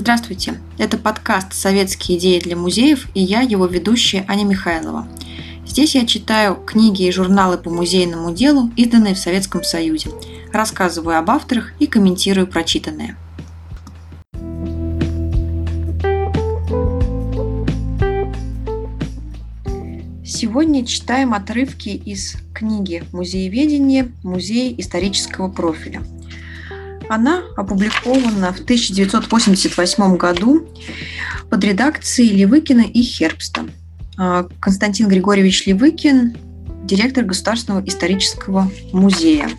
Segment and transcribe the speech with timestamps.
[0.00, 0.54] Здравствуйте!
[0.78, 5.06] Это подкаст «Советские идеи для музеев» и я, его ведущая Аня Михайлова.
[5.66, 10.08] Здесь я читаю книги и журналы по музейному делу, изданные в Советском Союзе,
[10.54, 13.18] рассказываю об авторах и комментирую прочитанное.
[20.24, 24.10] Сегодня читаем отрывки из книги «Музееведение.
[24.22, 26.02] Музей исторического профиля».
[27.10, 30.68] Она опубликована в 1988 году
[31.50, 33.64] под редакцией Левыкина и Хербста.
[34.16, 36.36] А, Константин Григорьевич Левыкин–
[36.84, 39.50] директор Государственного исторического музея,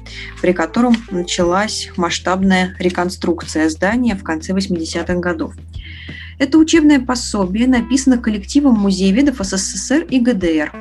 [0.41, 5.53] при котором началась масштабная реконструкция здания в конце 80-х годов.
[6.39, 10.71] Это учебное пособие написано коллективом музееведов СССР и ГДР.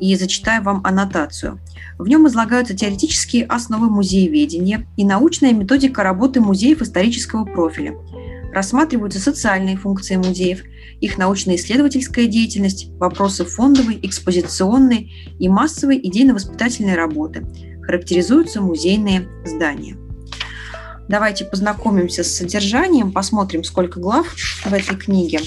[0.00, 1.60] И зачитаю вам аннотацию–
[1.98, 7.94] в нем излагаются теоретические основы музееведения и научная методика работы музеев исторического профиля.
[8.52, 10.62] Рассматриваются социальные функции музеев,
[11.00, 17.46] их научно-исследовательская деятельность, вопросы фондовой, экспозиционной и массовой идейно-воспитательной работы.
[17.82, 19.96] Характеризуются музейные здания.
[21.08, 24.26] Давайте познакомимся с содержанием, посмотрим, сколько глав
[24.64, 25.40] в этой книге.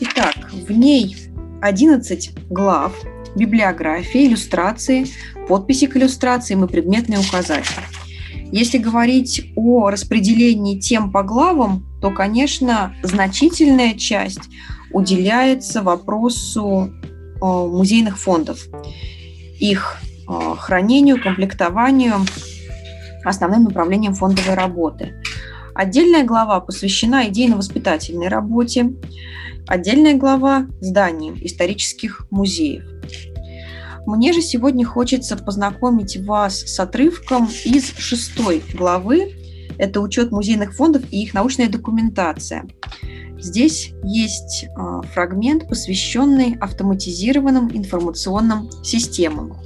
[0.00, 1.16] Итак, в ней
[1.60, 2.94] 11 глав,
[3.36, 5.06] библиография, иллюстрации,
[5.48, 7.82] подписи к иллюстрациям и предметные указатели.
[8.52, 14.42] Если говорить о распределении тем по главам, то, конечно, значительная часть
[14.92, 18.66] уделяется вопросу э, музейных фондов,
[19.58, 19.96] их
[20.28, 22.16] э, хранению, комплектованию,
[23.24, 25.21] основным направлением фондовой работы.
[25.74, 28.92] Отдельная глава посвящена идейно-воспитательной работе,
[29.66, 32.84] отдельная глава– зданиям исторических музеев.
[34.06, 39.32] Мне же сегодня хочется познакомить вас с отрывком из шестой главы.
[39.78, 42.66] Это учет музейных фондов и их научная документация.
[43.38, 49.56] Здесь есть а, фрагмент, посвященный автоматизированным информационным системам.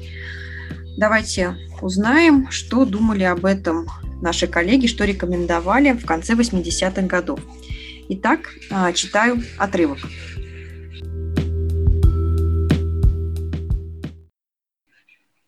[0.97, 3.87] Давайте узнаем, что думали об этом
[4.21, 7.41] наши коллеги, что рекомендовали в конце 80-х годов.
[8.09, 9.99] Итак, а, читаю отрывок.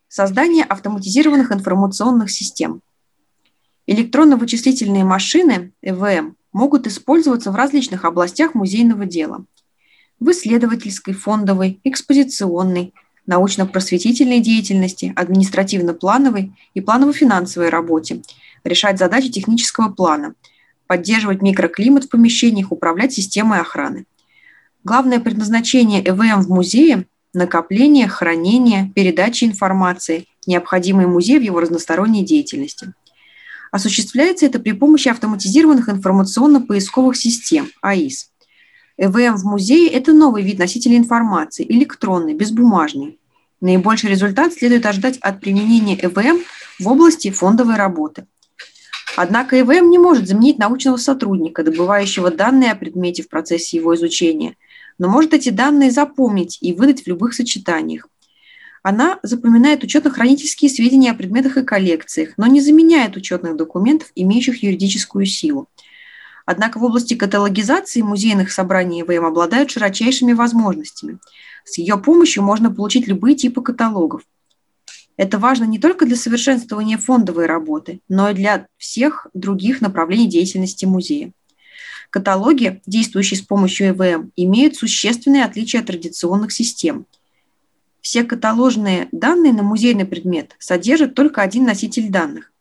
[0.07, 2.81] Создание автоматизированных информационных систем.
[3.85, 9.45] Электронно-вычислительные машины, ЭВМ, могут использоваться в различных областях музейного дела.
[10.19, 12.93] В исследовательской, фондовой, экспозиционной,
[13.29, 18.23] научно-просветительной деятельности, административно-плановой и планово-финансовой работе,
[18.63, 20.33] решать задачи технического плана,
[20.87, 24.05] поддерживать микроклимат в помещениях, управлять системой охраны.
[24.83, 32.93] Главное предназначение ЭВМ в музее накопления, хранения, передачи информации, необходимой музею в его разносторонней деятельности.
[33.71, 38.31] Осуществляется это при помощи автоматизированных информационно-поисковых систем, АИС.
[38.97, 43.18] ЭВМ в музее– это новый вид носителя информации, электронный, безбумажный.
[43.61, 46.41] Наибольший результат следует ожидать от применения ЭВМ
[46.79, 48.25] в области фондовой работы.
[49.17, 54.55] Однако ЭВМ не может заменить научного сотрудника, добывающего данные о предмете в процессе его изучения–
[54.99, 58.07] но может эти данные запомнить и выдать в любых сочетаниях.
[58.83, 65.25] Она запоминает учетно-хранительские сведения о предметах и коллекциях, но не заменяет учетных документов, имеющих юридическую
[65.25, 65.67] силу.
[66.45, 71.19] Однако в области каталогизации музейных собраний ИВМ обладают широчайшими возможностями.
[71.63, 74.23] С ее помощью можно получить любые типы каталогов.
[75.17, 80.85] Это важно не только для совершенствования фондовой работы, но и для всех других направлений деятельности
[80.85, 81.33] музея.
[82.09, 87.05] Каталоги, действующие с помощью ЭВМ, имеют существенные отличия от традиционных систем.
[88.01, 92.51] Все каталожные данные на музейный предмет содержат только один носитель данных.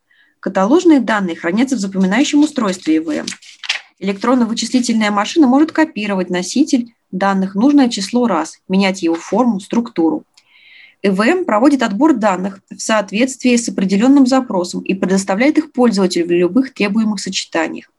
[0.41, 3.27] Каталожные данные хранятся в запоминающем устройстве ЭВМ.
[4.01, 10.25] Электронно-вычислительная машина может копировать носитель данных нужное число раз, менять его форму, структуру.
[11.03, 16.75] ЭВМ проводит отбор данных в соответствии с определенным запросом и предоставляет их пользователю в любых
[16.75, 17.91] требуемых сочетаниях.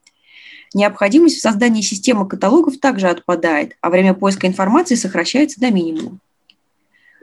[0.74, 6.20] Необходимость в создании системы каталогов также отпадает, а время поиска информации сокращается до минимума.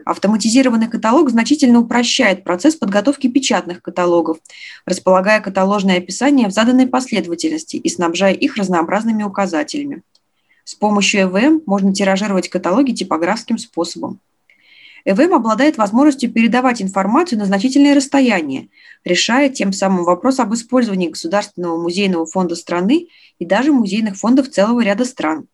[0.05, 4.39] Автоматизированный каталог значительно упрощает процесс подготовки печатных каталогов,
[4.85, 10.03] располагая каталожные описания в заданной последовательности и снабжая их разнообразными указателями.
[10.67, 14.19] С помощью ЭВМ можно тиражировать каталоги типографским способом.
[15.05, 18.67] ЭВМ обладает возможностью передавать информацию на значительные расстояния,
[19.05, 23.07] решая тем самым вопрос об использовании Государственного музейного фонда страны
[23.39, 25.47] и даже музейных фондов целого ряда стран.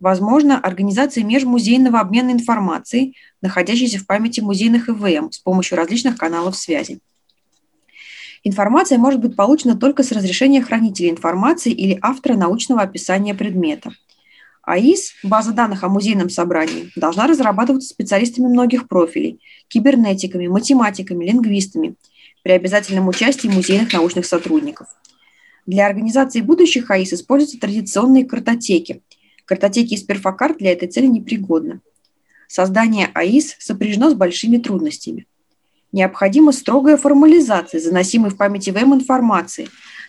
[0.00, 6.98] Возможно, организация межмузейного обмена информацией, находящейся в памяти музейных ЭВМ с помощью различных каналов связи.
[8.42, 13.92] Информация может быть получена только с разрешения хранителя информации или автора научного описания предмета.
[14.68, 21.94] АИС, база данных о музейном собрании, должна разрабатываться специалистами многих профилей– кибернетиками, математиками, лингвистами,
[22.42, 24.88] при обязательном участии музейных научных сотрудников.
[25.66, 29.02] Для организации будущих АИС используются традиционные картотеки.
[29.46, 31.80] Картотеки из перфокарт для этой цели непригодны.
[32.46, 35.26] Создание АИС сопряжено с большими трудностями–
[35.90, 39.68] Необходима строгая формализация заносимой в память ИВМ информации,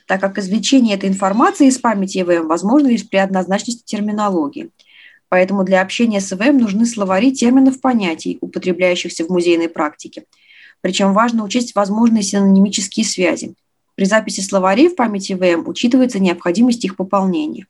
[0.09, 4.71] так как извлечение этой информации из памяти ИВМ возможно лишь при однозначности терминологии.
[5.27, 10.23] Поэтому для общения с ИВМ нужны словари терминов понятий, употребляющихся в музейной практике.
[10.81, 13.53] Причем важно учесть возможные синонимические связи.
[13.93, 17.67] При записи словарей в памяти ИВМ учитывается необходимость их пополнения.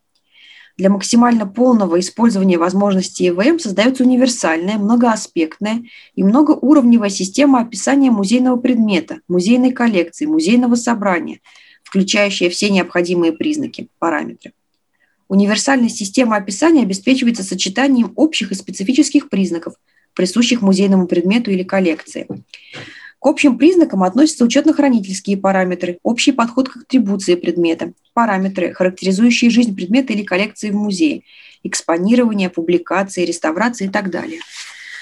[0.77, 5.83] Для максимально полного использования возможностей ИВМ создается универсальная, многоаспектная
[6.15, 11.41] и многоуровневая система описания музейного предмета, музейной коллекции, музейного собрания,
[11.89, 14.53] включающая все необходимые признаки, параметры.
[15.27, 19.73] Универсальная система описания обеспечивается сочетанием общих и специфических признаков,
[20.13, 22.27] присущих музейному предмету или коллекции.
[23.19, 30.13] К общим признакам относятся учетно-хранительские параметры, общий подход к атрибуции предмета, параметры, характеризующие жизнь предмета
[30.13, 31.23] или коллекции в музее,
[31.63, 34.41] экспонирование, публикации, реставрации и так далее.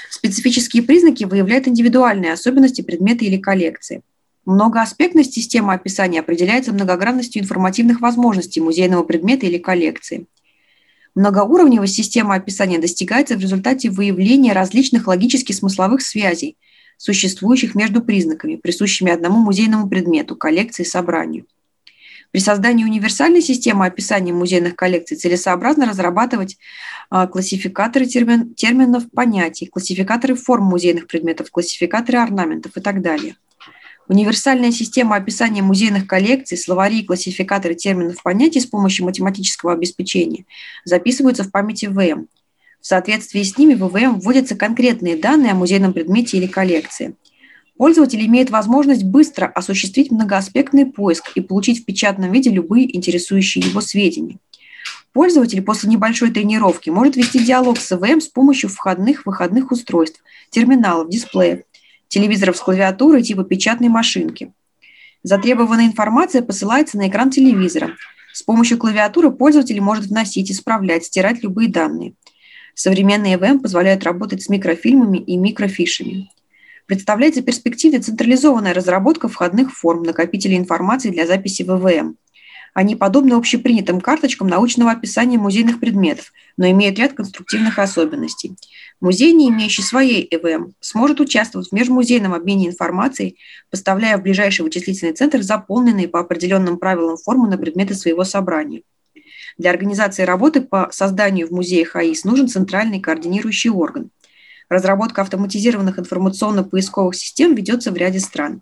[0.09, 4.01] Специфические признаки выявляют индивидуальные особенности предмета или коллекции.
[4.47, 10.25] Многоаспектность системы описания определяется многогранностью информативных возможностей музейного предмета или коллекции.
[11.15, 16.57] Многоуровневая система описания достигается в результате выявления различных логически-смысловых связей–
[16.97, 21.45] существующих между признаками, присущими одному музейному предмету, коллекции, собранию.
[22.31, 26.57] При создании универсальной системы описания музейных коллекций целесообразно разрабатывать
[27.09, 33.35] а, классификаторы термин, терминов понятий, классификаторы форм музейных предметов, классификаторы орнаментов и так далее.
[34.07, 40.45] Универсальная система описания музейных коллекций, словари и классификаторы терминов понятий с помощью математического обеспечения
[40.85, 42.27] записываются в памяти ВМ,
[42.79, 47.15] в соответствии с ними в ВВМ вводятся конкретные данные о музейном предмете или коллекции.
[47.77, 53.81] Пользователь имеет возможность быстро осуществить многоаспектный поиск и получить в печатном виде любые интересующие его
[53.81, 54.37] сведения.
[55.11, 61.63] Пользователь после небольшой тренировки может вести диалог с ВВМ с помощью входных-выходных устройств, терминалов, дисплеев,
[62.07, 64.53] телевизоров с клавиатурой типа печатной машинки.
[65.23, 67.91] Затребованная информация посылается на экран телевизора.
[68.33, 72.13] С помощью клавиатуры пользователь может вносить, исправлять, стирать любые данные–
[72.79, 76.29] Современные ЭВМ позволяют работать с микрофильмами и микрофишами.
[76.85, 82.17] Представляется перспективе централизованная разработка входных форм накопителей информации для записи в ЭВМ.
[82.77, 88.55] Они подобны общепринятым карточкам научного описания музейных предметов, но имеют ряд конструктивных особенностей.
[89.01, 93.37] Музей, не имеющий своей ЭВМ, сможет участвовать в межмузейном обмене информацией,
[93.71, 98.83] поставляя в ближайший вычислительный центр заполненные по определенным правилам формы на предметы своего собрания.
[99.57, 104.11] Для организации работы по созданию в музеях АИС нужен центральный координирующий орган.
[104.69, 108.61] Разработка автоматизированных информационно-поисковых систем ведется в ряде стран.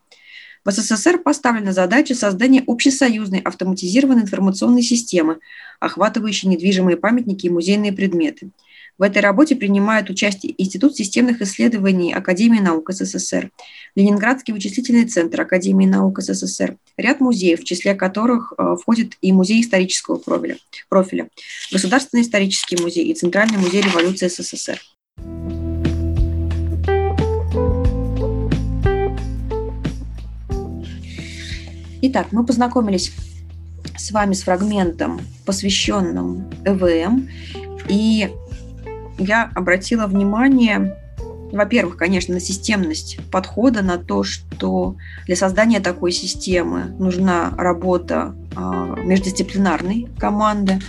[0.66, 5.40] В СССР поставлена задача создания общесоюзной автоматизированной информационной системы,
[5.80, 8.50] охватывающей недвижимые памятники и музейные предметы–
[8.98, 13.52] в этой работе принимают участие Институт системных исследований Академии наук СССР,
[13.96, 19.62] Ленинградский вычислительный центр Академии наук СССР, ряд музеев, в числе которых э, входит и музей
[19.62, 20.58] исторического профиля,
[20.88, 21.28] профиля
[21.72, 24.80] Государственный исторический музей и Центральный музей революции СССР.
[32.16, 33.12] Итак, мы познакомились
[33.98, 37.28] с вами с фрагментом, посвященным ЭВМ,
[37.90, 38.32] и
[39.18, 40.98] я обратила внимание,
[41.52, 44.96] во-первых, конечно, на системность подхода, на то, что
[45.26, 50.80] для создания такой системы нужна работа а, междисциплинарной команды,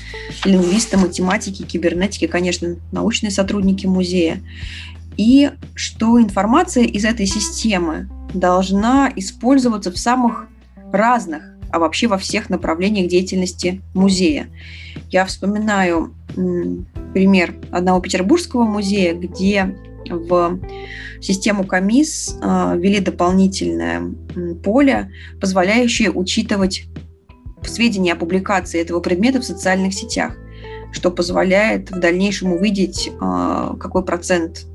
[0.44, 4.40] лингвисты, математики, кибернетики, конечно, научные сотрудники музея.
[5.16, 10.46] И что информация из этой системы должна использоваться в самых
[10.96, 14.48] разных, а вообще во всех направлениях деятельности музея.
[15.10, 16.14] Я вспоминаю
[17.12, 19.74] пример одного петербургского музея, где
[20.08, 20.60] в
[21.20, 24.02] систему КАМИС э, ввели дополнительное
[24.62, 25.10] поле,
[25.40, 26.84] позволяющее учитывать
[27.64, 30.36] сведения о публикации этого предмета в социальных сетях,
[30.92, 34.66] что позволяет в дальнейшем увидеть, э, какой процент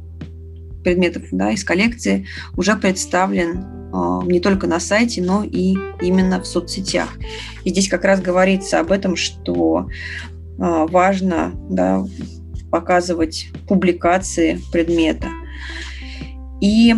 [0.84, 2.26] предметов да, из коллекции
[2.58, 7.10] уже представлен не только на сайте, но и именно в соцсетях.
[7.64, 9.88] И здесь как раз говорится об этом, что
[10.60, 12.06] а, важно да,
[12.70, 15.28] показывать публикации предмета.
[16.62, 16.96] И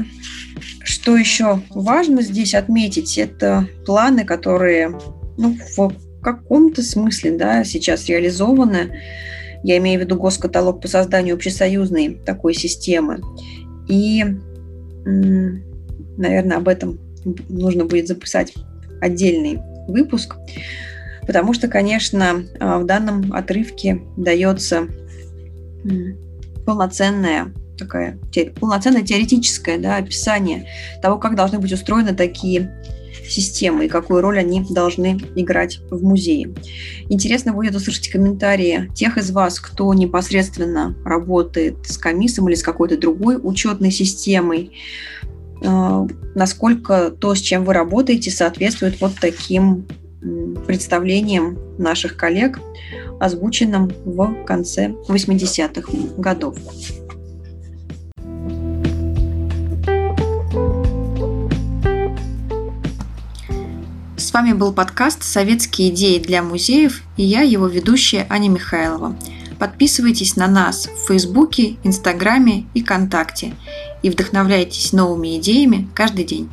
[0.84, 5.00] что еще важно здесь отметить, это планы, которые
[5.38, 9.00] ну, в каком-то смысле да, сейчас реализованы.
[9.64, 13.22] Я имею в виду госкаталог по созданию общесоюзной такой системы.
[13.88, 14.26] И,
[16.18, 17.00] наверное, об этом
[17.50, 18.54] нужно будет записать
[19.02, 20.36] отдельный выпуск,
[21.26, 24.88] потому что, конечно, а, в данном отрывке дается
[26.66, 28.20] полноценная такая
[28.60, 30.68] полноценное теоретическое да, описание
[31.02, 32.72] того, как должны быть устроены такие
[33.28, 36.54] системы и какую роль они должны играть в музее.
[37.10, 42.98] Интересно будет услышать комментарии тех из вас, кто непосредственно работает с комиссом или с какой-то
[42.98, 44.72] другой учетной системой,
[45.22, 45.23] э,
[45.64, 49.86] насколько то, с чем вы работаете, соответствует вот таким
[50.68, 52.60] представлениям наших коллег,
[53.20, 56.58] озвученным в конце 80-х годов.
[64.18, 69.16] С вами был подкаст «Советские идеи для музеев» и я, его ведущая Аня Михайлова.
[69.64, 73.56] Подписывайтесь на нас в Фейсбуке, Инстаграме и ВКонтакте
[74.02, 76.50] и вдохновляйтесь новыми идеями каждый день.